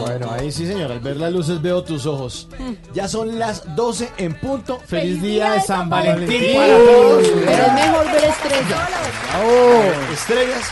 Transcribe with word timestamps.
Bueno, 0.00 0.30
ahí 0.30 0.50
sí, 0.52 0.66
señor. 0.66 0.92
Al 0.92 1.00
ver 1.00 1.16
las 1.16 1.32
luces 1.32 1.60
veo 1.60 1.82
tus 1.82 2.06
ojos. 2.06 2.48
Ya 2.92 3.08
son 3.08 3.38
las 3.38 3.74
12 3.76 4.10
en 4.18 4.34
punto. 4.34 4.78
Feliz, 4.80 5.20
día 5.22 5.52
de 5.52 5.60
San 5.60 5.88
Valentín 5.88 6.54
para 6.54 6.76
todos. 6.76 7.28
Pero 7.28 7.66
es 7.66 7.72
mejor 7.74 8.06
ver 8.06 8.24
estrellas. 8.24 8.88
¡Bravo! 9.30 10.12
Estrellas. 10.12 10.70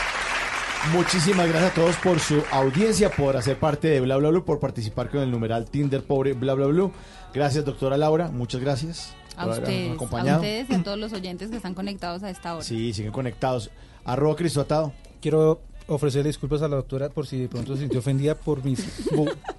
Muchísimas 0.93 1.47
gracias 1.49 1.71
a 1.71 1.73
todos 1.73 1.95
por 1.97 2.19
su 2.19 2.43
audiencia, 2.51 3.11
por 3.11 3.35
hacer 3.35 3.59
parte 3.59 3.89
de 3.89 3.99
Bla 3.99 4.15
Bla 4.17 4.29
Blue, 4.29 4.45
por 4.45 4.59
participar 4.59 5.09
con 5.09 5.19
el 5.21 5.29
numeral 5.29 5.65
Tinder 5.65 6.03
Pobre 6.03 6.33
Bla 6.33 6.53
Bla 6.53 6.67
Blue. 6.67 6.91
Gracias, 7.33 7.65
doctora 7.65 7.97
Laura. 7.97 8.29
Muchas 8.29 8.61
gracias. 8.61 9.13
A 9.35 9.45
por 9.45 9.53
ustedes, 9.59 9.91
a 9.91 9.93
acompañado. 9.93 10.39
ustedes 10.39 10.69
y 10.69 10.73
a 10.75 10.83
todos 10.83 10.97
los 10.97 11.13
oyentes 11.13 11.49
que 11.49 11.57
están 11.57 11.73
conectados 11.73 12.23
a 12.23 12.29
esta 12.29 12.55
hora. 12.55 12.63
Sí, 12.63 12.93
siguen 12.93 13.11
conectados. 13.11 13.69
Arroba 14.05 14.35
Cristo 14.35 14.61
Atado. 14.61 14.93
Quiero 15.21 15.61
ofrecerle 15.87 16.27
disculpas 16.29 16.61
a 16.61 16.67
la 16.67 16.75
doctora 16.75 17.09
por 17.09 17.25
si 17.27 17.39
de 17.39 17.47
pronto 17.47 17.73
se 17.75 17.81
sintió 17.81 17.99
ofendida 17.99 18.35
por 18.35 18.63
mis 18.65 18.83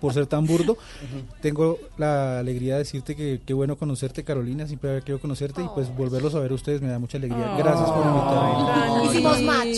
por 0.00 0.12
ser 0.12 0.26
tan 0.26 0.46
burdo. 0.46 0.76
Tengo 1.40 1.78
la 1.96 2.38
alegría 2.38 2.74
de 2.74 2.80
decirte 2.80 3.16
que 3.16 3.40
qué 3.46 3.54
bueno 3.54 3.76
conocerte, 3.76 4.24
Carolina. 4.24 4.66
Siempre 4.66 4.90
había 4.90 5.00
querido 5.00 5.20
conocerte 5.20 5.62
y 5.62 5.68
pues 5.74 5.94
volverlos 5.96 6.34
a 6.34 6.40
ver 6.40 6.50
a 6.50 6.54
ustedes 6.54 6.80
me 6.82 6.88
da 6.88 6.98
mucha 6.98 7.18
alegría. 7.18 7.54
Gracias 7.56 7.90
por 7.90 8.06
invitarme. 8.06 9.04
Hicimos 9.06 9.42
match. 9.42 9.76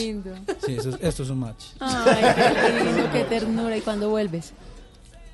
Sí, 0.67 0.75
eso 0.77 0.91
es- 0.91 0.99
esto 1.01 1.23
es 1.23 1.31
un 1.31 1.39
match. 1.39 1.65
Ay, 1.79 2.35
qué 2.35 2.85
lindo, 2.85 3.11
qué 3.13 3.25
ternura. 3.25 3.77
¿Y 3.77 3.81
cuándo 3.81 4.11
vuelves? 4.11 4.53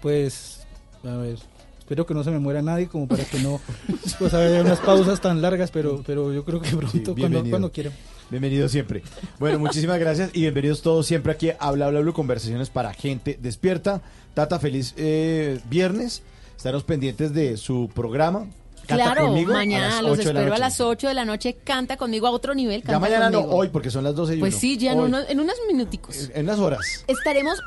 Pues, 0.03 0.61
a 1.05 1.17
ver, 1.17 1.39
espero 1.87 2.05
que 2.05 2.15
no 2.15 2.25
se 2.25 2.33
me 2.33 2.41
muera 2.41 2.63
nadie 2.63 2.89
como 2.89 3.07
para 3.07 3.23
que 3.25 3.39
no 3.39 3.61
pues 4.19 4.35
haya 4.35 4.61
unas 4.61 4.81
pausas 4.81 5.21
tan 5.21 5.41
largas, 5.41 5.71
pero 5.71 6.03
pero 6.05 6.33
yo 6.33 6.45
creo 6.45 6.61
que 6.61 6.71
pronto 6.71 6.91
cuando, 6.91 7.15
bienvenido. 7.15 7.51
cuando 7.51 7.71
quiera. 7.71 7.93
Bienvenido 8.29 8.69
siempre. 8.69 9.05
Bueno, 9.39 9.61
muchísimas 9.61 10.01
gracias 10.01 10.31
y 10.33 10.41
bienvenidos 10.41 10.83
todos 10.83 11.07
siempre 11.07 11.31
aquí 11.31 11.51
a 11.57 11.71
Bla 11.71 11.89
Bla 11.89 12.01
Blue, 12.01 12.12
conversaciones 12.12 12.71
para 12.71 12.93
gente 12.93 13.39
despierta. 13.41 14.03
Tata, 14.35 14.59
feliz 14.59 14.95
eh, 14.97 15.61
viernes. 15.71 16.25
Estaremos 16.57 16.83
pendientes 16.83 17.33
de 17.33 17.56
su 17.56 17.89
programa. 17.95 18.47
Canta 18.89 19.05
claro, 19.05 19.27
conmigo 19.27 19.53
a 19.53 19.55
mañana 19.55 20.03
las 20.03 20.03
los 20.03 20.19
8 20.19 20.28
de 20.28 20.34
la 20.34 20.41
espero 20.41 20.55
a 20.56 20.59
las 20.59 20.81
8 20.81 21.06
de 21.06 21.15
la 21.15 21.25
noche. 21.25 21.56
Canta 21.62 21.97
conmigo 21.97 22.27
a 22.27 22.33
otro 22.33 22.53
nivel. 22.53 22.81
Ya 22.81 22.87
Canta 22.87 22.98
mañana 22.98 23.31
no, 23.31 23.43
hoy, 23.43 23.69
porque 23.69 23.93
son 23.93 24.03
las 24.03 24.17
12 24.17 24.34
y 24.34 24.41
Pues 24.41 24.55
uno. 24.55 24.61
sí, 24.61 24.77
ya 24.77 24.91
en, 24.91 24.98
unos, 24.98 25.25
en 25.28 25.39
unos 25.39 25.55
minuticos. 25.69 26.31
en 26.34 26.47
unas 26.47 26.59
horas. 26.59 26.81
Estaremos 27.06 27.61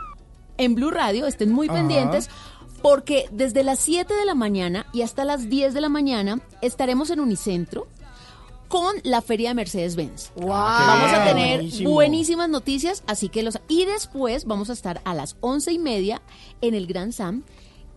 en 0.57 0.75
Blue 0.75 0.91
Radio, 0.91 1.25
estén 1.25 1.53
muy 1.53 1.69
pendientes. 1.69 2.29
Porque 2.81 3.25
desde 3.31 3.63
las 3.63 3.79
7 3.79 4.13
de 4.13 4.25
la 4.25 4.35
mañana 4.35 4.85
y 4.93 5.01
hasta 5.01 5.25
las 5.25 5.49
10 5.49 5.73
de 5.73 5.81
la 5.81 5.89
mañana 5.89 6.39
estaremos 6.61 7.09
en 7.09 7.19
Unicentro 7.19 7.87
con 8.67 8.95
la 9.03 9.21
feria 9.21 9.49
de 9.49 9.55
Mercedes-Benz. 9.55 10.31
qué 10.37 10.45
Vamos 10.45 11.11
a 11.11 11.25
tener 11.25 11.55
Buenísimo. 11.57 11.89
buenísimas 11.89 12.49
noticias, 12.49 13.03
así 13.07 13.27
que 13.29 13.41
los... 13.43 13.59
Y 13.67 13.85
después 13.85 14.45
vamos 14.45 14.69
a 14.69 14.73
estar 14.73 15.01
a 15.05 15.15
las 15.15 15.35
once 15.41 15.71
y 15.71 15.79
media 15.79 16.21
en 16.61 16.75
el 16.75 16.85
Gran 16.85 17.11
Sam, 17.11 17.43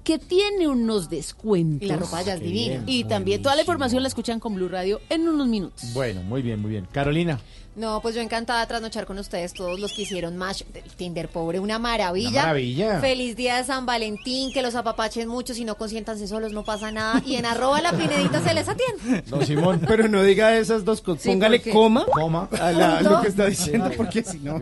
que 0.02 0.18
tiene 0.18 0.66
unos 0.68 1.10
descuentos. 1.10 1.82
Y 1.86 1.86
la 1.90 1.96
ropa 1.98 2.22
ya 2.22 2.34
es 2.34 2.40
divina. 2.40 2.82
bien. 2.82 2.84
Y 2.86 3.04
también 3.04 3.42
toda 3.42 3.54
la 3.54 3.60
información 3.60 4.02
la 4.02 4.08
escuchan 4.08 4.40
con 4.40 4.54
Blue 4.54 4.68
Radio 4.68 5.00
en 5.10 5.28
unos 5.28 5.46
minutos. 5.46 5.92
Bueno, 5.92 6.22
muy 6.22 6.40
bien, 6.42 6.60
muy 6.60 6.70
bien. 6.70 6.88
Carolina, 6.90 7.38
No, 7.74 8.02
pues 8.02 8.14
yo 8.14 8.20
encantada 8.20 8.60
de 8.60 8.66
trasnochar 8.66 9.06
con 9.06 9.18
ustedes, 9.18 9.54
todos 9.54 9.80
los 9.80 9.94
que 9.94 10.02
hicieron 10.02 10.36
Match 10.36 10.62
del 10.74 10.82
Tinder 10.94 11.28
Pobre, 11.30 11.58
una 11.58 11.78
maravilla. 11.78 12.28
Una 12.28 12.42
maravilla. 12.42 13.00
Feliz 13.00 13.34
día 13.34 13.56
de 13.56 13.64
San 13.64 13.86
Valentín, 13.86 14.52
que 14.52 14.60
los 14.60 14.74
apapachen 14.74 15.26
mucho, 15.26 15.54
si 15.54 15.64
no 15.64 15.76
consiéntanse 15.78 16.28
solos, 16.28 16.52
no 16.52 16.64
pasa 16.64 16.92
nada. 16.92 17.22
Y 17.24 17.36
en 17.36 17.46
arroba 17.46 17.80
la 17.80 17.92
pinedita 17.92 18.42
se 18.42 18.52
les 18.52 18.68
atiende. 18.68 19.22
don 19.26 19.46
Simón. 19.46 19.80
Pero 19.88 20.06
no 20.06 20.22
diga 20.22 20.54
esas 20.54 20.84
dos 20.84 21.00
cosas. 21.00 21.22
Sí, 21.22 21.30
Póngale 21.30 21.62
coma 21.62 22.04
Coma. 22.12 22.48
a 22.60 22.72
la- 22.72 23.00
lo 23.00 23.22
que 23.22 23.28
está 23.28 23.46
diciendo, 23.46 23.90
porque 23.96 24.22
si 24.22 24.38
no, 24.40 24.60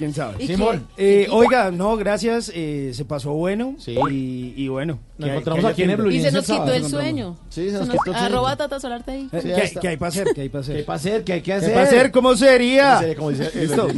quién 0.00 0.14
sabe. 0.14 0.42
¿Y 0.42 0.46
Simón. 0.46 0.86
Eh, 0.96 1.28
oiga, 1.30 1.70
no, 1.70 1.96
gracias, 1.98 2.50
eh, 2.54 2.90
se 2.94 3.04
pasó 3.04 3.32
bueno. 3.34 3.74
Sí. 3.78 3.94
Y, 4.10 4.54
y 4.56 4.68
bueno. 4.68 4.98
Nos 5.18 5.26
que 5.26 5.30
hay- 5.32 5.38
encontramos 5.38 5.64
que 5.66 5.70
aquí 5.72 5.82
en 5.82 5.90
el. 5.90 5.96
Blue 5.98 6.10
Y 6.10 6.20
se 6.22 6.32
nos 6.32 6.42
quitó 6.46 6.54
sábado, 6.56 6.72
el 6.74 6.84
sueño. 6.86 7.36
Sí, 7.50 7.66
se 7.70 7.76
nos 7.76 7.86
Se 7.86 7.92
quitó 7.92 8.10
el 8.12 8.16
sueño. 8.16 8.26
Arroba 8.26 8.56
Tata 8.56 8.80
Solarte 8.80 9.10
ahí. 9.10 9.28
Sí, 9.30 9.38
¿qué, 9.42 9.54
hay- 9.54 9.74
qué 9.80 9.88
hay 9.88 9.96
para 9.98 10.08
hacer? 10.08 10.28
¿Qué 10.34 10.40
hay 10.40 10.48
para 10.48 10.64
¿Qué 10.64 10.72
hacer? 10.72 10.84
para 10.86 10.96
hacer? 10.96 11.24
¿Qué 11.24 11.32
hay 11.34 11.40
que 11.40 11.44
¿Qué 11.44 11.52
hacer? 11.52 11.72
para 11.74 11.86
hacer? 11.86 12.10
¿Cómo 12.10 12.34
sería? 12.36 12.98
Sería 13.00 13.16
como 13.16 13.30
dice 13.30 13.50
Listo. 13.54 13.86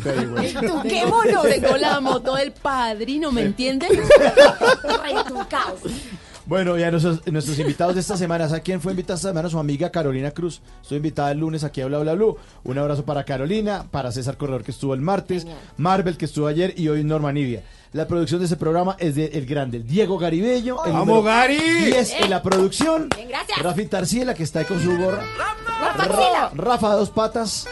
¿Tú 0.60 0.82
qué 0.82 1.06
mono? 1.06 1.43
Tengo 1.43 1.77
la 1.77 2.00
moto 2.00 2.34
del 2.34 2.50
padrino, 2.53 3.31
¿me 3.31 3.43
entiendes? 3.43 3.91
Retucaos. 4.82 5.81
Bueno, 6.44 6.76
ya 6.76 6.91
nuestros, 6.91 7.25
nuestros 7.28 7.58
invitados 7.60 7.94
de 7.94 8.00
esta 8.00 8.16
semana. 8.16 8.48
¿Sabe 8.48 8.62
quién 8.62 8.80
fue 8.80 8.92
invitada 8.92 9.16
esta 9.16 9.28
semana? 9.28 9.48
Su 9.48 9.58
amiga 9.58 9.91
Carolina 9.91 10.32
Cruz. 10.32 10.60
Estoy 10.82 10.97
invitada 10.97 11.30
el 11.30 11.38
lunes 11.38 11.62
aquí 11.62 11.80
a 11.80 11.86
Bla 11.86 11.98
Bla 12.00 12.14
Blue. 12.14 12.36
Un 12.64 12.78
abrazo 12.78 13.04
para 13.04 13.25
Carolina, 13.25 13.86
para 13.91 14.10
César 14.10 14.36
Corredor 14.36 14.64
que 14.64 14.72
estuvo 14.72 14.92
el 14.94 15.00
martes, 15.00 15.47
Marvel 15.76 16.16
que 16.16 16.25
estuvo 16.25 16.48
ayer 16.48 16.75
y 16.76 16.88
hoy 16.88 17.04
Norma 17.04 17.32
Nidia. 17.32 17.62
La 17.92 18.08
producción 18.08 18.41
de 18.41 18.47
este 18.47 18.56
programa 18.56 18.97
es 18.98 19.14
de 19.14 19.26
El 19.26 19.44
Grande, 19.47 19.76
el 19.76 19.86
Diego 19.86 20.19
Garibello. 20.19 20.82
El 20.84 20.92
¡Vamos, 20.94 21.25
Gary! 21.25 21.58
10 21.58 22.12
en 22.22 22.30
la 22.30 22.42
producción. 22.42 23.09
Bien, 23.14 23.28
gracias. 23.28 23.59
Rafi 23.62 23.86
Tarciela 23.86 24.34
que 24.34 24.42
está 24.42 24.60
ahí 24.60 24.64
con 24.64 24.80
su 24.80 24.97
gorra. 24.97 25.22
Rafa 25.80 26.04
Ra- 26.04 26.14
Axila. 26.14 26.50
Rafa 26.54 26.94
dos 26.94 27.10
patas. 27.10 27.69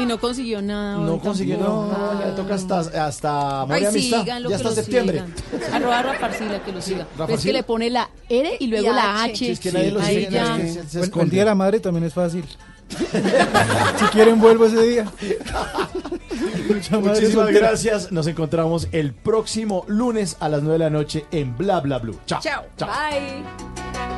Y 0.00 0.06
no 0.06 0.18
consiguió 0.20 0.62
nada. 0.62 0.98
No 0.98 1.18
consiguió, 1.18 1.56
tampoco. 1.56 1.96
no, 1.98 2.20
ya 2.20 2.26
le 2.26 2.32
toca 2.32 2.54
hasta, 2.54 2.78
hasta 3.06 3.60
amor 3.62 3.76
Ay, 3.76 3.82
y 3.82 3.86
amistad. 3.86 4.24
Ya 4.24 4.36
hasta 4.36 4.68
lo 4.68 4.74
septiembre. 4.74 5.22
sigan. 5.50 5.74
Arroba 5.74 6.02
Rafa 6.02 6.26
Arcila, 6.26 6.62
que 6.62 6.72
lo 6.72 6.80
siga. 6.82 7.06
Rafa 7.12 7.26
Pero 7.26 7.38
es 7.38 7.44
que 7.44 7.52
le 7.52 7.62
pone 7.62 7.90
la 7.90 8.08
R 8.28 8.56
y 8.60 8.66
luego 8.68 8.86
Y 8.90 8.94
la 8.94 9.22
H. 9.22 9.30
H. 9.30 9.36
Sí, 9.36 9.50
es 9.50 9.60
que 9.60 9.72
nadie 9.72 9.90
lo 9.90 10.00
Ahí 10.00 10.14
sigue, 10.16 10.30
ya. 10.30 10.44
nadie 10.50 10.64
se- 10.66 10.72
se 10.72 10.78
Bueno, 10.80 10.98
el 10.98 11.04
esconde. 11.04 11.30
día 11.30 11.40
de 11.40 11.46
la 11.46 11.54
madre 11.54 11.80
también 11.80 12.04
es 12.04 12.14
fácil. 12.14 12.44
si 13.98 14.04
quieren 14.12 14.40
vuelvo 14.40 14.64
ese 14.66 14.82
día. 14.82 15.04
Mucha 16.68 16.98
madre 17.00 17.08
Muchísimas 17.20 17.32
soltera. 17.46 17.68
gracias. 17.68 18.12
Nos 18.12 18.26
encontramos 18.26 18.88
el 18.92 19.12
próximo 19.14 19.84
lunes 19.88 20.36
a 20.40 20.48
las 20.48 20.62
9 20.62 20.74
de 20.78 20.84
la 20.84 20.90
noche 20.90 21.26
en 21.30 21.56
Bla 21.56 21.80
Bla 21.80 21.98
Blue. 21.98 22.18
Chao. 22.26 22.40
Chao. 22.40 22.62
Bye. 22.78 24.17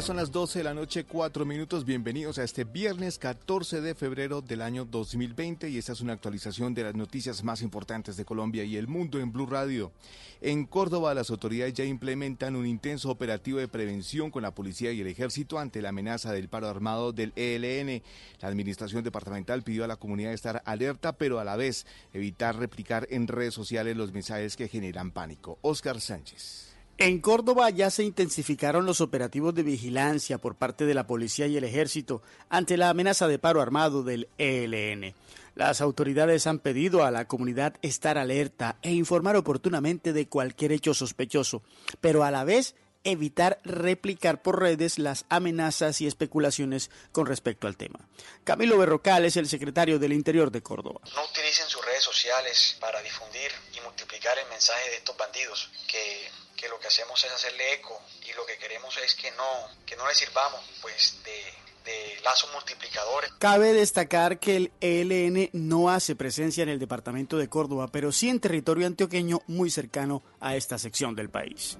¿Cuándo 0.00 0.06
ya 0.06 0.06
ya 0.06 0.06
son 0.06 0.16
las 0.16 0.32
12 0.32 0.60
de 0.60 0.64
la 0.64 0.72
noche, 0.72 1.04
4 1.04 1.44
minutos. 1.44 1.84
Bienvenidos 1.84 2.38
a 2.38 2.44
este 2.44 2.64
viernes 2.64 3.18
14 3.18 3.82
de 3.82 3.94
febrero 3.94 4.40
del 4.40 4.62
año 4.62 4.86
2020 4.86 5.68
y 5.68 5.76
esta 5.76 5.92
es 5.92 6.00
una 6.00 6.14
actualización 6.14 6.72
de 6.72 6.84
las 6.84 6.94
noticias 6.94 7.44
más 7.44 7.60
importantes 7.60 8.16
de 8.16 8.24
Colombia 8.24 8.64
y 8.64 8.78
el 8.78 8.88
mundo 8.88 9.20
en 9.20 9.30
Blue 9.30 9.44
Radio. 9.44 9.92
En 10.40 10.64
Córdoba 10.64 11.12
las 11.12 11.28
autoridades 11.28 11.74
ya 11.74 11.84
implementan 11.84 12.56
un 12.56 12.66
intenso 12.66 13.10
operativo 13.10 13.58
de 13.58 13.68
prevención 13.68 14.30
con 14.30 14.40
la 14.42 14.54
policía 14.54 14.90
y 14.90 15.02
el 15.02 15.06
ejército 15.06 15.58
ante 15.58 15.82
la 15.82 15.90
amenaza 15.90 16.32
del 16.32 16.48
paro 16.48 16.68
armado 16.68 17.12
del 17.12 17.34
ELN. 17.36 18.02
La 18.40 18.48
administración 18.48 19.04
departamental 19.04 19.62
pidió 19.62 19.84
a 19.84 19.88
la 19.88 19.96
comunidad 19.96 20.32
estar 20.32 20.62
alerta, 20.64 21.12
pero 21.12 21.40
a 21.40 21.44
la 21.44 21.56
vez 21.56 21.86
evitar 22.14 22.56
replicar 22.56 23.06
en 23.10 23.28
redes 23.28 23.52
sociales 23.52 23.98
los 23.98 24.12
mensajes 24.12 24.56
que 24.56 24.68
generan 24.68 25.10
pánico. 25.10 25.58
Oscar 25.60 26.00
Sánchez. 26.00 26.69
En 27.00 27.18
Córdoba 27.20 27.70
ya 27.70 27.88
se 27.88 28.04
intensificaron 28.04 28.84
los 28.84 29.00
operativos 29.00 29.54
de 29.54 29.62
vigilancia 29.62 30.36
por 30.36 30.56
parte 30.56 30.84
de 30.84 30.92
la 30.92 31.06
policía 31.06 31.46
y 31.46 31.56
el 31.56 31.64
ejército 31.64 32.20
ante 32.50 32.76
la 32.76 32.90
amenaza 32.90 33.26
de 33.26 33.38
paro 33.38 33.62
armado 33.62 34.02
del 34.02 34.28
ELN. 34.36 35.14
Las 35.54 35.80
autoridades 35.80 36.46
han 36.46 36.58
pedido 36.58 37.02
a 37.02 37.10
la 37.10 37.26
comunidad 37.26 37.76
estar 37.80 38.18
alerta 38.18 38.76
e 38.82 38.92
informar 38.92 39.36
oportunamente 39.36 40.12
de 40.12 40.28
cualquier 40.28 40.72
hecho 40.72 40.92
sospechoso, 40.92 41.62
pero 42.02 42.22
a 42.22 42.30
la 42.30 42.44
vez 42.44 42.74
evitar 43.02 43.60
replicar 43.64 44.42
por 44.42 44.60
redes 44.60 44.98
las 44.98 45.24
amenazas 45.30 46.02
y 46.02 46.06
especulaciones 46.06 46.90
con 47.12 47.24
respecto 47.24 47.66
al 47.66 47.78
tema. 47.78 47.98
Camilo 48.44 48.76
Berrocal 48.76 49.24
es 49.24 49.38
el 49.38 49.48
secretario 49.48 49.98
del 49.98 50.12
Interior 50.12 50.50
de 50.50 50.62
Córdoba. 50.62 51.00
No 51.14 51.24
utilicen 51.24 51.66
sus 51.66 51.82
redes 51.82 52.04
sociales 52.04 52.76
para 52.78 53.00
difundir 53.00 53.50
y 53.74 53.80
multiplicar 53.80 54.38
el 54.38 54.50
mensaje 54.50 54.90
de 54.90 54.96
estos 54.96 55.16
bandidos 55.16 55.70
que 55.90 56.28
que 56.60 56.68
lo 56.68 56.78
que 56.78 56.88
hacemos 56.88 57.24
es 57.24 57.32
hacerle 57.32 57.74
eco 57.74 57.98
y 58.28 58.32
lo 58.34 58.44
que 58.44 58.58
queremos 58.58 58.96
es 58.98 59.14
que 59.14 59.30
no, 59.32 59.44
que 59.86 59.96
no 59.96 60.06
le 60.06 60.14
sirvamos 60.14 60.60
pues 60.82 61.16
de, 61.24 61.42
de 61.84 62.20
lazos 62.22 62.50
multiplicadores. 62.52 63.32
Cabe 63.38 63.72
destacar 63.72 64.38
que 64.38 64.56
el 64.56 64.72
ELN 64.80 65.48
no 65.54 65.88
hace 65.88 66.14
presencia 66.14 66.62
en 66.62 66.68
el 66.68 66.78
departamento 66.78 67.38
de 67.38 67.48
Córdoba, 67.48 67.88
pero 67.90 68.12
sí 68.12 68.28
en 68.28 68.40
territorio 68.40 68.86
antioqueño 68.86 69.40
muy 69.46 69.70
cercano 69.70 70.22
a 70.38 70.54
esta 70.54 70.78
sección 70.78 71.14
del 71.14 71.30
país. 71.30 71.78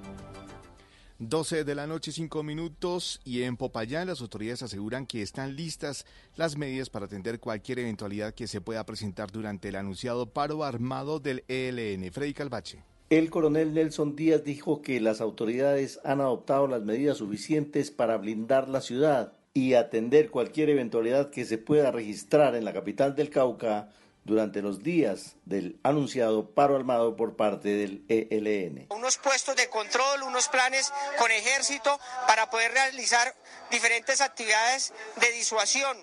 12 1.18 1.64
de 1.64 1.74
la 1.74 1.86
noche, 1.86 2.12
5 2.12 2.42
minutos, 2.42 3.20
y 3.24 3.42
en 3.42 3.58
Popayán 3.58 4.06
las 4.06 4.22
autoridades 4.22 4.62
aseguran 4.62 5.06
que 5.06 5.20
están 5.20 5.54
listas 5.54 6.06
las 6.34 6.56
medidas 6.56 6.88
para 6.88 7.04
atender 7.04 7.38
cualquier 7.38 7.80
eventualidad 7.80 8.32
que 8.32 8.48
se 8.48 8.62
pueda 8.62 8.86
presentar 8.86 9.30
durante 9.30 9.68
el 9.68 9.76
anunciado 9.76 10.30
paro 10.30 10.64
armado 10.64 11.20
del 11.20 11.44
ELN. 11.46 12.10
Freddy 12.10 12.32
Calvache. 12.32 12.89
El 13.10 13.28
coronel 13.28 13.74
Nelson 13.74 14.14
Díaz 14.14 14.44
dijo 14.44 14.82
que 14.82 15.00
las 15.00 15.20
autoridades 15.20 15.98
han 16.04 16.20
adoptado 16.20 16.68
las 16.68 16.82
medidas 16.82 17.18
suficientes 17.18 17.90
para 17.90 18.16
blindar 18.18 18.68
la 18.68 18.80
ciudad 18.80 19.32
y 19.52 19.74
atender 19.74 20.30
cualquier 20.30 20.70
eventualidad 20.70 21.30
que 21.30 21.44
se 21.44 21.58
pueda 21.58 21.90
registrar 21.90 22.54
en 22.54 22.64
la 22.64 22.72
capital 22.72 23.16
del 23.16 23.30
Cauca 23.30 23.88
durante 24.22 24.62
los 24.62 24.84
días 24.84 25.34
del 25.44 25.80
anunciado 25.82 26.50
paro 26.50 26.76
armado 26.76 27.16
por 27.16 27.34
parte 27.34 27.70
del 27.70 28.04
ELN. 28.08 28.86
Unos 28.90 29.18
puestos 29.18 29.56
de 29.56 29.68
control, 29.68 30.22
unos 30.22 30.46
planes 30.46 30.92
con 31.18 31.32
ejército 31.32 31.98
para 32.28 32.48
poder 32.48 32.70
realizar 32.70 33.34
diferentes 33.72 34.20
actividades 34.20 34.92
de 35.20 35.32
disuasión 35.32 35.96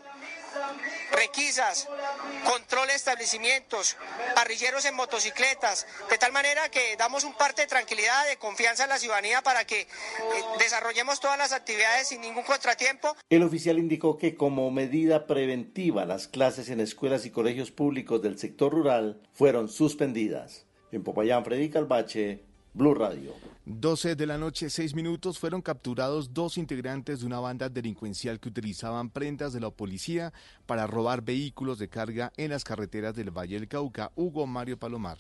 requisas, 1.12 1.88
control 2.46 2.88
de 2.88 2.96
establecimientos, 2.96 3.98
parrilleros 4.36 4.86
en 4.86 4.96
motocicletas, 4.96 5.88
de 6.10 6.18
tal 6.18 6.32
manera 6.32 6.70
que 6.70 6.96
damos 6.98 7.24
un 7.24 7.34
parte 7.34 7.64
de 7.64 7.68
tranquilidad, 7.68 8.28
de 8.28 8.38
confianza 8.38 8.84
en 8.84 8.90
la 8.90 8.98
ciudadanía 8.98 9.42
para 9.42 9.66
que 9.66 9.82
eh, 9.82 9.88
desarrollemos 10.60 11.20
todas 11.20 11.38
las 11.38 11.54
actividades 11.54 12.08
sin 12.08 12.22
ningún 12.22 12.44
contratiempo. 12.44 13.16
El 13.30 13.44
oficial 13.44 13.80
indicó 13.80 14.18
que 14.18 14.36
como 14.36 14.70
medida 14.72 15.28
preventiva 15.28 16.06
las 16.06 16.28
clases 16.28 16.70
en 16.70 16.80
escuelas 16.80 17.26
y 17.26 17.32
colegios 17.32 17.72
públicos 17.72 18.22
del 18.22 18.38
sector 18.38 18.72
rural 18.72 19.22
fueron 19.34 19.70
suspendidas. 19.70 20.66
En 20.92 21.04
Popayán, 21.04 21.44
Freddy 21.44 21.70
Calvache, 21.70 22.47
Blue 22.78 22.94
Radio. 22.94 23.34
12 23.66 24.16
de 24.16 24.28
la 24.28 24.38
noche, 24.38 24.70
6 24.70 24.94
minutos, 24.94 25.40
fueron 25.40 25.64
capturados 25.64 26.32
dos 26.32 26.60
integrantes 26.60 27.22
de 27.22 27.26
una 27.26 27.40
banda 27.40 27.70
delincuencial 27.70 28.40
que 28.40 28.50
utilizaban 28.50 29.10
prendas 29.10 29.52
de 29.52 29.60
la 29.60 29.72
policía 29.72 30.32
para 30.68 30.86
robar 30.86 31.24
vehículos 31.24 31.80
de 31.80 31.90
carga 31.90 32.32
en 32.38 32.52
las 32.52 32.64
carreteras 32.64 33.16
del 33.16 33.32
Valle 33.32 33.56
del 33.56 33.68
Cauca. 33.68 34.12
Hugo 34.16 34.46
Mario 34.46 34.78
Palomar. 34.78 35.18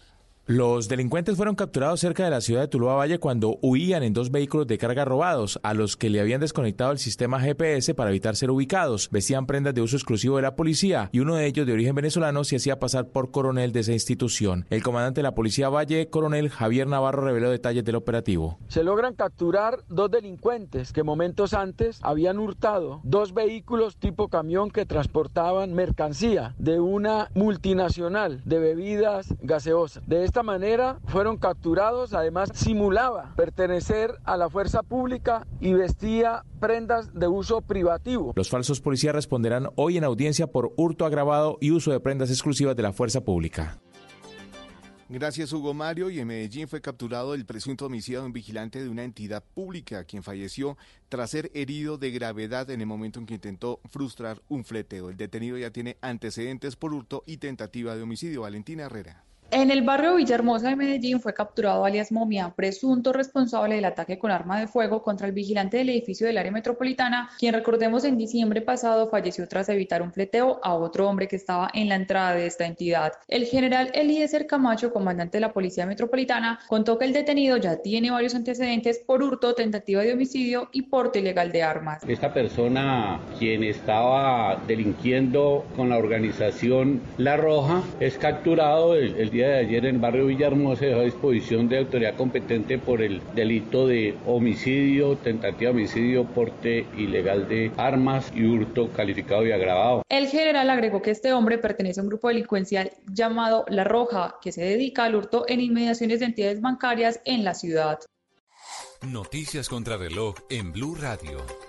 Los 0.50 0.88
delincuentes 0.88 1.36
fueron 1.36 1.56
capturados 1.56 2.00
cerca 2.00 2.24
de 2.24 2.30
la 2.30 2.40
ciudad 2.40 2.62
de 2.62 2.68
Tuluá 2.70 2.96
Valle 2.96 3.20
cuando 3.20 3.60
huían 3.62 4.02
en 4.02 4.14
dos 4.14 4.32
vehículos 4.32 4.66
de 4.66 4.78
carga 4.78 5.04
robados, 5.04 5.60
a 5.62 5.74
los 5.74 5.98
que 5.98 6.10
le 6.10 6.22
habían 6.22 6.40
desconectado 6.40 6.94
el 6.94 7.00
sistema 7.00 7.42
GPS 7.42 7.94
para 7.94 8.12
evitar 8.12 8.38
ser 8.38 8.50
ubicados. 8.50 9.10
Vestían 9.12 9.46
prendas 9.46 9.76
de 9.76 9.82
uso 9.82 9.98
exclusivo 9.98 10.38
de 10.38 10.44
la 10.44 10.56
policía 10.56 11.10
y 11.12 11.20
uno 11.20 11.36
de 11.36 11.48
ellos, 11.48 11.68
de 11.68 11.74
origen 11.74 11.96
venezolano, 11.96 12.46
se 12.46 12.56
hacía 12.56 12.80
pasar 12.80 13.10
por 13.10 13.30
coronel 13.30 13.74
de 13.74 13.82
esa 13.82 13.92
institución. 13.92 14.66
El 14.70 14.84
comandante 14.84 15.20
de 15.20 15.24
la 15.24 15.36
policía 15.36 15.68
Valle, 15.68 16.08
coronel 16.10 16.50
Javier 16.50 16.88
Navarro, 16.88 17.26
reveló 17.26 17.50
detalles 17.50 17.84
del 17.84 17.96
operativo. 17.96 18.58
Se 18.70 18.86
logran 18.86 19.16
capturar 19.16 19.84
dos 19.90 20.10
delincuentes 20.10 20.94
que 20.94 21.04
momentos 21.04 21.54
antes 21.54 22.00
habían 22.04 22.40
hurtado 22.40 23.02
dos 23.04 23.34
vehículos 23.34 23.98
tipo 23.98 24.30
camión 24.30 24.72
que 24.72 24.86
transportaban 24.86 25.74
mercancía 25.74 26.56
de 26.58 26.80
una 26.80 27.32
multinacional 27.34 28.42
de 28.46 28.60
bebidas 28.60 29.36
gaseosas. 29.42 30.08
De 30.08 30.24
manera 30.44 31.00
fueron 31.06 31.38
capturados, 31.38 32.14
además 32.14 32.50
simulaba 32.54 33.34
pertenecer 33.36 34.16
a 34.24 34.38
la 34.38 34.50
fuerza 34.50 34.84
pública 34.84 35.46
y 35.60 35.74
vestía 35.74 36.44
prendas 36.60 37.14
de 37.14 37.28
uso 37.28 37.62
privativo. 37.62 38.34
Los 38.36 38.50
falsos 38.50 38.82
policías 38.82 39.16
responderán 39.16 39.70
hoy 39.76 39.98
en 39.98 40.04
audiencia 40.04 40.48
por 40.48 40.74
hurto 40.78 41.06
agravado 41.06 41.58
y 41.62 41.72
uso 41.72 41.92
de 41.92 42.00
prendas 42.00 42.30
exclusivas 42.30 42.76
de 42.76 42.84
la 42.84 42.94
fuerza 42.94 43.22
pública. 43.22 43.80
Gracias 45.10 45.54
Hugo 45.54 45.74
Mario 45.74 46.10
y 46.10 46.20
en 46.20 46.28
Medellín 46.28 46.68
fue 46.68 46.82
capturado 46.82 47.34
el 47.34 47.46
presunto 47.46 47.86
homicidio 47.86 48.20
de 48.20 48.26
un 48.26 48.34
vigilante 48.34 48.84
de 48.84 48.90
una 48.90 49.06
entidad 49.06 49.42
pública 49.42 50.04
quien 50.04 50.22
falleció 50.22 50.78
tras 51.08 51.30
ser 51.30 51.50
herido 51.54 51.98
de 51.98 52.12
gravedad 52.12 52.70
en 52.72 52.82
el 52.82 52.88
momento 52.88 53.18
en 53.18 53.26
que 53.26 53.36
intentó 53.36 53.80
frustrar 53.90 54.42
un 54.50 54.66
fleteo. 54.66 55.10
El 55.10 55.16
detenido 55.16 55.58
ya 55.58 55.72
tiene 55.72 55.96
antecedentes 56.02 56.76
por 56.76 56.94
hurto 56.94 57.24
y 57.26 57.38
tentativa 57.38 57.96
de 57.96 58.02
homicidio. 58.02 58.42
Valentina 58.42 58.84
Herrera. 58.84 59.24
En 59.50 59.72
el 59.72 59.82
barrio 59.82 60.16
Villahermosa 60.16 60.68
de 60.68 60.76
Medellín 60.76 61.22
fue 61.22 61.34
capturado 61.34 61.86
alias 61.86 62.12
Momia, 62.12 62.54
presunto 62.54 63.14
responsable 63.14 63.76
del 63.76 63.86
ataque 63.86 64.20
con 64.20 64.30
arma 64.30 64.60
de 64.60 64.68
fuego 64.68 65.02
contra 65.02 65.26
el 65.26 65.32
vigilante 65.32 65.78
del 65.78 65.88
edificio 65.88 66.28
del 66.28 66.38
área 66.38 66.52
metropolitana, 66.52 67.30
quien 67.40 67.54
recordemos 67.54 68.04
en 68.04 68.18
diciembre 68.18 68.62
pasado 68.62 69.10
falleció 69.10 69.48
tras 69.48 69.70
evitar 69.70 70.02
un 70.02 70.12
fleteo 70.12 70.60
a 70.64 70.74
otro 70.74 71.08
hombre 71.08 71.30
que 71.30 71.38
estaba 71.38 71.70
en 71.74 71.88
la 71.88 71.96
entrada 71.96 72.34
de 72.34 72.46
esta 72.46 72.66
entidad. 72.66 73.14
El 73.30 73.46
general 73.46 73.90
Eliezer 73.94 74.48
Camacho, 74.48 74.92
comandante 74.92 75.38
de 75.38 75.42
la 75.42 75.54
Policía 75.54 75.86
Metropolitana, 75.86 76.60
contó 76.68 76.98
que 76.98 77.06
el 77.06 77.14
detenido 77.14 77.56
ya 77.56 77.78
tiene 77.78 78.12
varios 78.12 78.36
antecedentes 78.36 79.00
por 79.00 79.24
hurto, 79.24 79.56
tentativa 79.56 80.02
de 80.02 80.12
homicidio 80.12 80.68
y 80.74 80.82
porte 80.82 81.20
ilegal 81.20 81.54
de 81.54 81.64
armas. 81.64 82.04
Esta 82.06 82.34
persona, 82.34 83.22
quien 83.40 83.64
estaba 83.64 84.62
delinquiendo 84.68 85.66
con 85.78 85.88
la 85.88 85.98
organización 85.98 87.02
La 87.18 87.38
Roja, 87.38 87.82
es 88.02 88.18
capturado 88.18 88.94
el, 88.94 89.16
el 89.16 89.37
día 89.38 89.50
de 89.50 89.60
ayer 89.60 89.86
en 89.86 89.96
el 89.96 90.02
barrio 90.02 90.26
Villahermosa 90.26 90.86
dejó 90.86 91.02
a 91.02 91.04
disposición 91.04 91.70
de 91.70 91.78
autoridad 91.78 92.16
competente 92.16 92.80
por 92.80 93.04
el 93.04 93.22
delito 93.36 93.86
de 93.86 94.18
homicidio, 94.26 95.16
tentativa 95.18 95.72
de 95.72 95.78
homicidio, 95.78 96.26
porte 96.26 96.88
ilegal 96.98 97.48
de 97.48 97.72
armas 97.78 98.32
y 98.36 98.46
hurto 98.46 98.92
calificado 98.92 99.46
y 99.46 99.52
agravado. 99.52 100.02
El 100.10 100.28
general 100.28 100.72
agregó 100.72 101.04
que 101.04 101.12
este 101.12 101.34
hombre 101.34 101.60
pertenece 101.60 102.00
a 102.00 102.04
un 102.04 102.10
grupo 102.10 102.30
delincuencial 102.30 102.92
llamado 103.12 103.66
La 103.68 103.84
Roja, 103.84 104.38
que 104.42 104.52
se 104.52 104.62
dedica 104.62 105.04
al 105.04 105.16
hurto 105.16 105.46
en 105.48 105.62
inmediaciones 105.62 106.20
de 106.20 106.26
entidades 106.26 106.60
bancarias 106.60 107.22
en 107.24 107.44
la 107.44 107.54
ciudad. 107.54 108.00
Noticias 109.04 109.70
contra 109.70 109.98
reloj 109.98 110.36
en 110.50 110.72
Blue 110.72 110.96
Radio. 110.96 111.67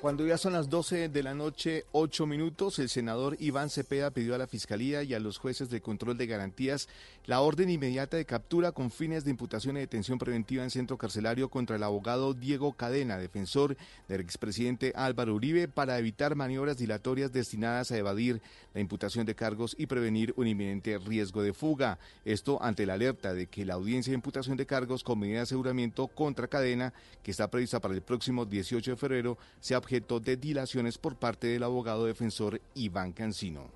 Cuando 0.00 0.26
ya 0.26 0.36
son 0.36 0.52
las 0.52 0.68
12 0.68 1.08
de 1.08 1.22
la 1.22 1.32
noche, 1.32 1.86
8 1.92 2.26
minutos, 2.26 2.78
el 2.78 2.90
senador 2.90 3.34
Iván 3.40 3.70
Cepeda 3.70 4.10
pidió 4.10 4.34
a 4.34 4.38
la 4.38 4.46
Fiscalía 4.46 5.02
y 5.02 5.14
a 5.14 5.20
los 5.20 5.38
jueces 5.38 5.70
de 5.70 5.80
control 5.80 6.18
de 6.18 6.26
garantías 6.26 6.86
la 7.24 7.40
orden 7.40 7.70
inmediata 7.70 8.18
de 8.18 8.26
captura 8.26 8.72
con 8.72 8.90
fines 8.90 9.24
de 9.24 9.30
imputación 9.30 9.76
y 9.76 9.80
detención 9.80 10.18
preventiva 10.18 10.62
en 10.62 10.70
centro 10.70 10.98
carcelario 10.98 11.48
contra 11.48 11.76
el 11.76 11.82
abogado 11.82 12.34
Diego 12.34 12.74
Cadena, 12.74 13.16
defensor 13.16 13.76
del 14.06 14.20
expresidente 14.20 14.92
Álvaro 14.94 15.34
Uribe, 15.34 15.66
para 15.66 15.98
evitar 15.98 16.36
maniobras 16.36 16.76
dilatorias 16.76 17.32
destinadas 17.32 17.90
a 17.90 17.96
evadir 17.96 18.42
la 18.74 18.80
imputación 18.80 19.24
de 19.24 19.34
cargos 19.34 19.74
y 19.78 19.86
prevenir 19.86 20.34
un 20.36 20.46
inminente 20.46 20.98
riesgo 20.98 21.42
de 21.42 21.54
fuga. 21.54 21.98
Esto 22.26 22.62
ante 22.62 22.84
la 22.84 22.94
alerta 22.94 23.32
de 23.32 23.46
que 23.46 23.64
la 23.64 23.74
audiencia 23.74 24.10
de 24.10 24.16
imputación 24.16 24.58
de 24.58 24.66
cargos 24.66 25.02
con 25.02 25.18
medida 25.18 25.38
de 25.38 25.42
aseguramiento 25.44 26.06
contra 26.06 26.48
Cadena, 26.48 26.92
que 27.22 27.30
está 27.30 27.50
prevista 27.50 27.80
para 27.80 27.94
el 27.94 28.02
próximo 28.02 28.44
18 28.44 28.90
de 28.90 28.96
febrero, 28.96 29.38
sea 29.58 29.80
objeto 29.86 30.18
de 30.18 30.36
dilaciones 30.36 30.98
por 30.98 31.14
parte 31.14 31.46
del 31.46 31.62
abogado 31.62 32.06
defensor 32.06 32.60
Iván 32.74 33.12
Cancino. 33.12 33.70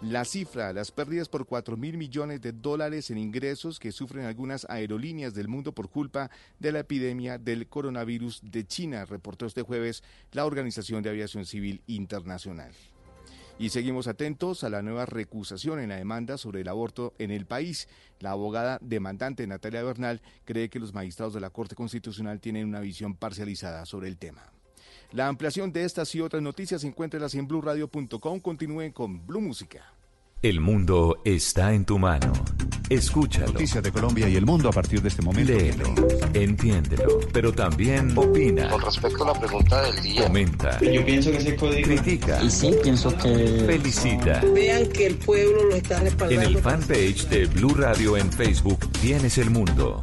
La 0.00 0.24
cifra, 0.24 0.72
las 0.72 0.92
pérdidas 0.92 1.28
por 1.28 1.46
4 1.46 1.76
mil 1.76 1.98
millones 1.98 2.40
de 2.42 2.52
dólares 2.52 3.10
en 3.10 3.18
ingresos 3.18 3.80
que 3.80 3.90
sufren 3.90 4.24
algunas 4.24 4.66
aerolíneas 4.70 5.34
del 5.34 5.48
mundo 5.48 5.72
por 5.72 5.88
culpa 5.88 6.30
de 6.60 6.70
la 6.70 6.78
epidemia 6.80 7.38
del 7.38 7.66
coronavirus 7.66 8.40
de 8.44 8.64
China, 8.68 9.04
reportó 9.04 9.46
este 9.46 9.62
jueves 9.62 10.04
la 10.30 10.46
Organización 10.46 11.02
de 11.02 11.10
Aviación 11.10 11.44
Civil 11.44 11.82
Internacional. 11.88 12.70
Y 13.58 13.70
seguimos 13.70 14.06
atentos 14.06 14.62
a 14.62 14.70
la 14.70 14.82
nueva 14.82 15.06
recusación 15.06 15.80
en 15.80 15.88
la 15.88 15.96
demanda 15.96 16.38
sobre 16.38 16.60
el 16.60 16.68
aborto 16.68 17.14
en 17.18 17.32
el 17.32 17.46
país. 17.46 17.88
La 18.20 18.30
abogada 18.30 18.78
demandante 18.80 19.44
Natalia 19.48 19.82
Bernal 19.82 20.22
cree 20.44 20.68
que 20.68 20.78
los 20.78 20.94
magistrados 20.94 21.34
de 21.34 21.40
la 21.40 21.50
Corte 21.50 21.74
Constitucional 21.74 22.38
tienen 22.38 22.68
una 22.68 22.78
visión 22.78 23.16
parcializada 23.16 23.86
sobre 23.86 24.06
el 24.06 24.18
tema. 24.18 24.52
La 25.12 25.28
ampliación 25.28 25.72
de 25.72 25.84
estas 25.84 26.14
y 26.14 26.20
otras 26.20 26.42
noticias 26.42 26.84
encuéntrelas 26.84 27.34
en 27.34 27.46
blurradio.com. 27.46 28.40
Continúen 28.40 28.92
con 28.92 29.26
Blue 29.26 29.40
Música. 29.40 29.92
El 30.42 30.60
mundo 30.60 31.22
está 31.24 31.72
en 31.72 31.84
tu 31.84 31.98
mano. 31.98 32.32
Escúchalo. 32.90 33.46
Noticias 33.46 33.82
de 33.82 33.90
Colombia 33.90 34.28
y 34.28 34.36
el 34.36 34.44
mundo 34.44 34.68
a 34.68 34.72
partir 34.72 35.00
de 35.00 35.08
este 35.08 35.22
momento. 35.22 35.52
Léelo, 35.52 35.94
entiéndelo, 36.34 37.20
pero 37.32 37.52
también 37.52 38.16
opina. 38.16 38.68
Con 38.68 38.82
respecto 38.82 39.24
a 39.24 39.32
la 39.32 39.40
pregunta 39.40 39.82
del 39.82 40.02
día. 40.02 40.24
Comenta. 40.24 40.78
Yo 40.80 41.04
pienso 41.04 41.30
que 41.30 41.38
ese 41.38 41.56
código. 41.56 41.88
Critica. 41.88 42.42
Y 42.44 42.50
sí, 42.50 42.70
pienso 42.82 43.16
que. 43.16 43.64
Felicita. 43.66 44.42
Vean 44.54 44.86
que 44.88 45.06
el 45.06 45.16
pueblo 45.16 45.64
lo 45.64 45.74
está 45.74 46.00
respaldando. 46.00 46.42
En 46.42 46.48
el 46.48 46.58
fanpage 46.58 47.28
de 47.28 47.46
Blue 47.46 47.74
Radio 47.74 48.16
en 48.16 48.30
Facebook 48.30 48.78
tienes 49.00 49.38
el 49.38 49.50
mundo 49.50 50.02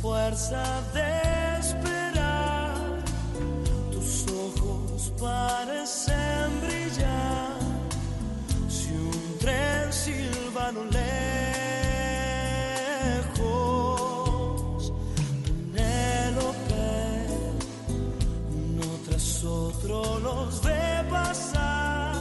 fuerza 0.00 0.62
de 0.92 1.58
esperar, 1.60 2.74
tus 3.90 4.26
ojos 4.28 5.12
parecen 5.20 6.60
brillar, 6.62 7.58
si 8.68 8.90
un 8.92 9.38
tren 9.38 9.92
silvano 9.92 10.84
lejos, 10.84 11.32
Penélope, 15.72 17.26
uno 18.50 18.86
tras 19.08 19.44
otro 19.44 20.18
los 20.20 20.62
ve 20.62 21.04
pasar, 21.10 22.14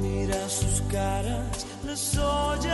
mira 0.00 0.48
sus 0.48 0.80
caras, 0.90 1.66
les 1.84 2.18
oye 2.18 2.72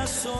corazón. 0.00 0.39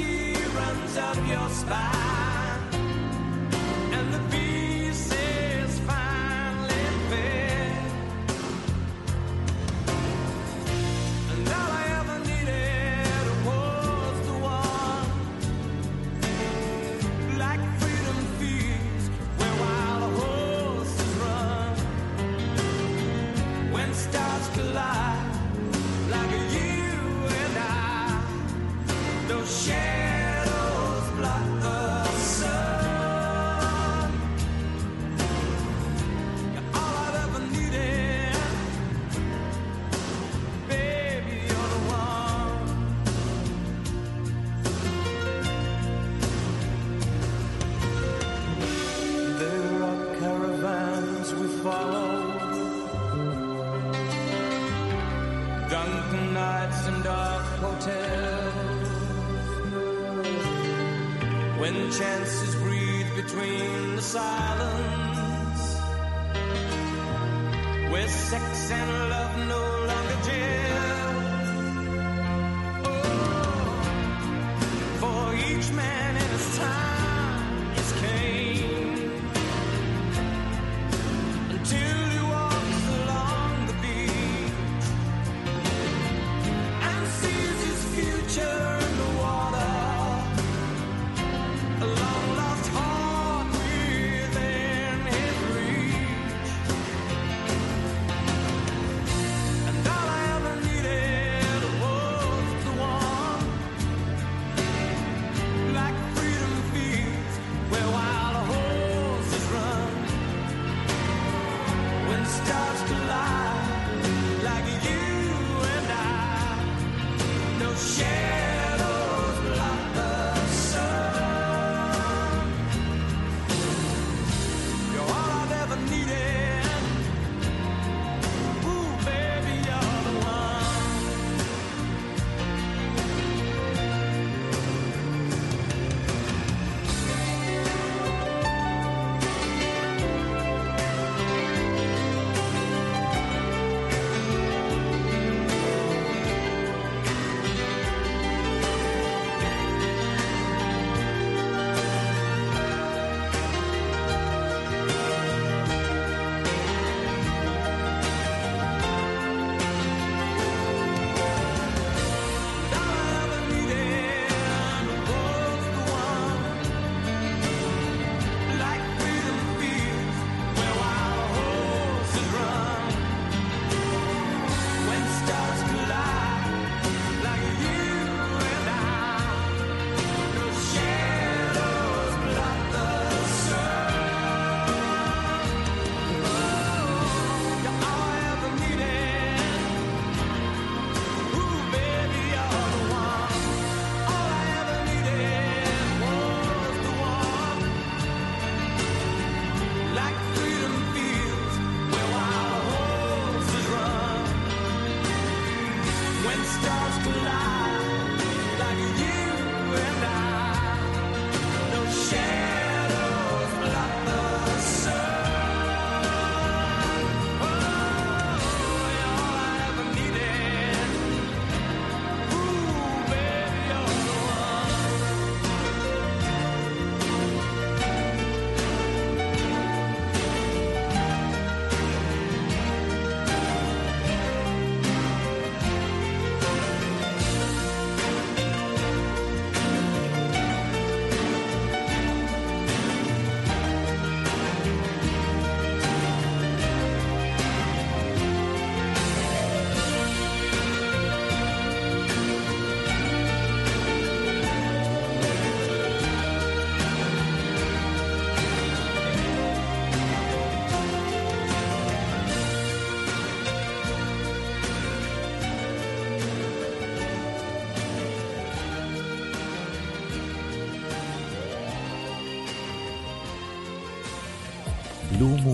runs 0.00 0.96
up 0.96 1.16
your 1.28 1.48
spine. 1.50 2.31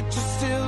but 0.00 0.14
you 0.14 0.22
still 0.22 0.67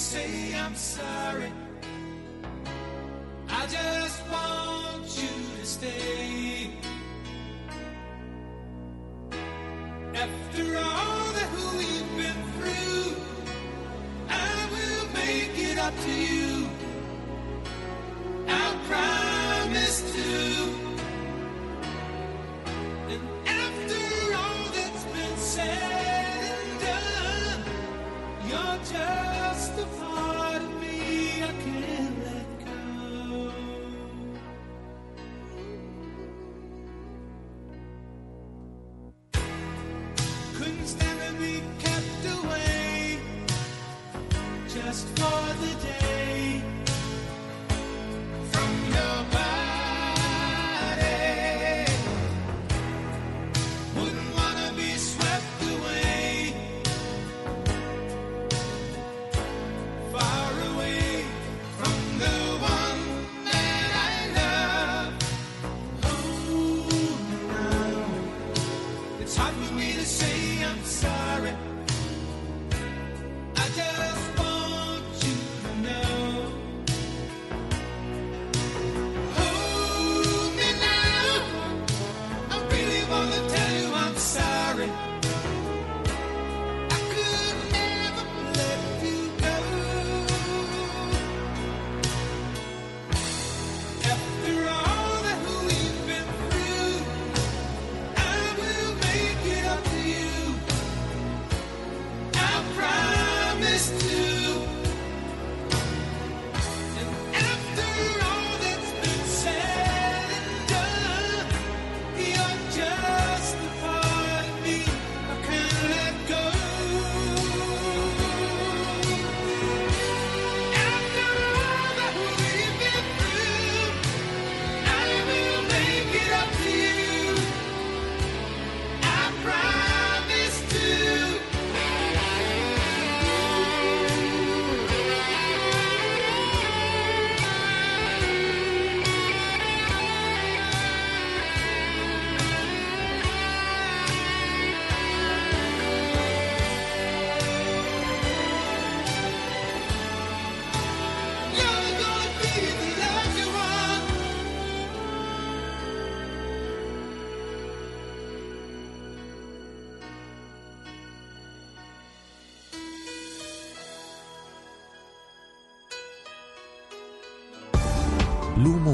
say 0.00 0.54
I'm 0.54 0.74
sorry. 0.74 1.59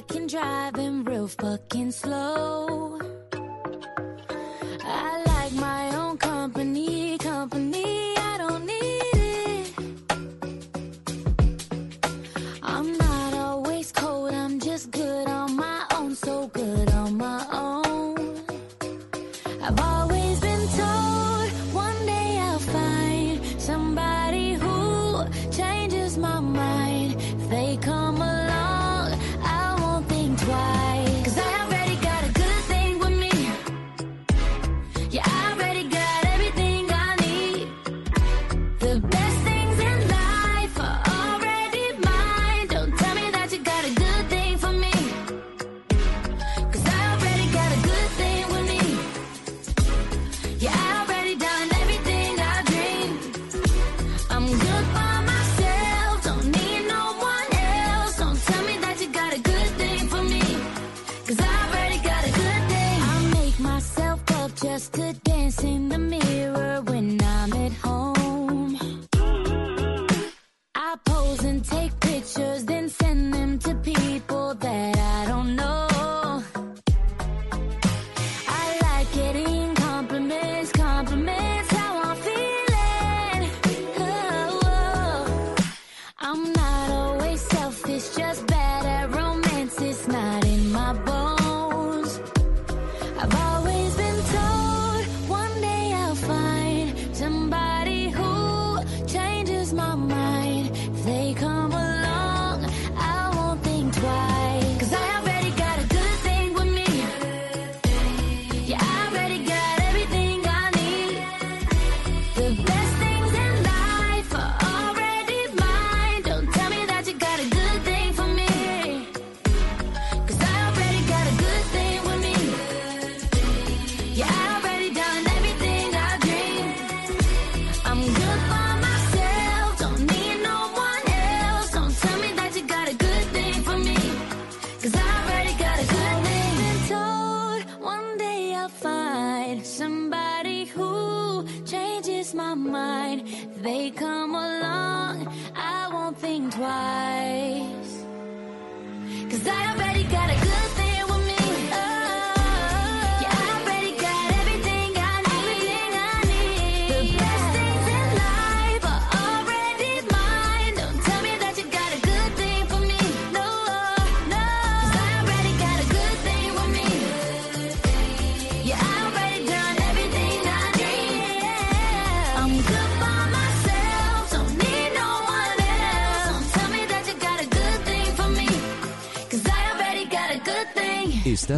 I 0.00 0.02
can 0.04 0.26
drive 0.28 0.76
him 0.76 1.04
real 1.04 1.28
fucking 1.28 1.92
slow. 1.92 3.09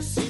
Yes. 0.00 0.29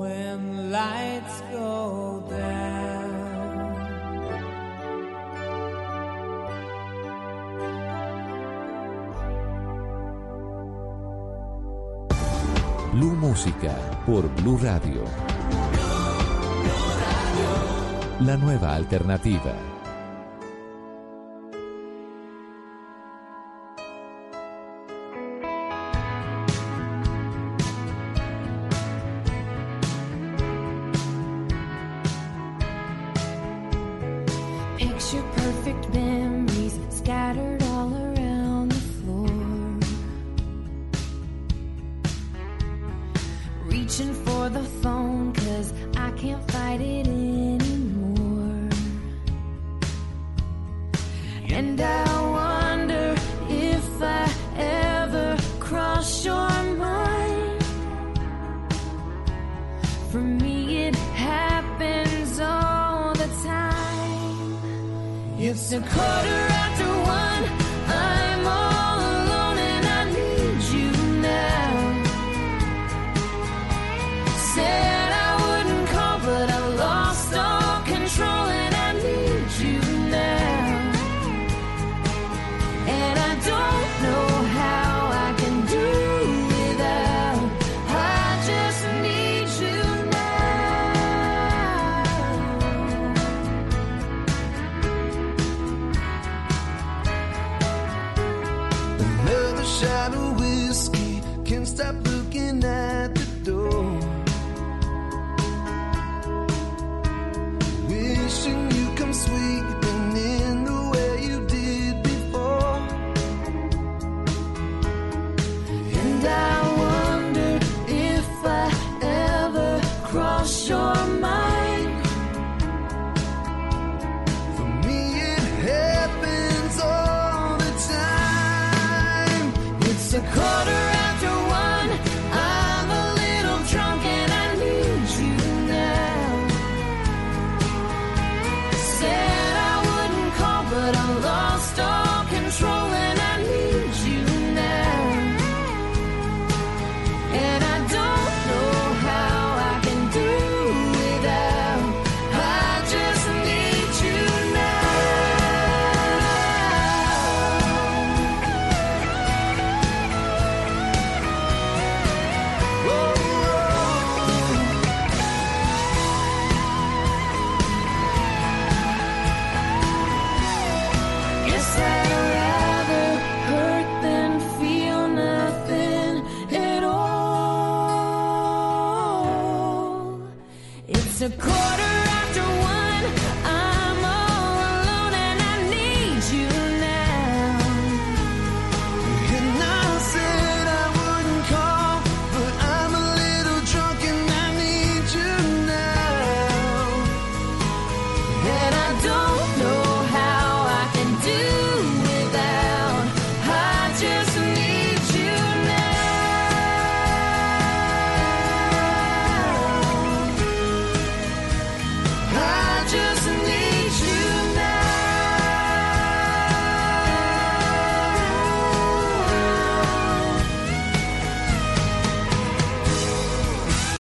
when 0.00 0.72
lights. 0.72 1.10
Blue 12.92 13.14
Música 13.14 13.72
por 14.04 14.28
Blue 14.42 14.58
Radio. 14.58 15.04
La 18.20 18.36
nueva 18.36 18.74
alternativa. 18.74 19.69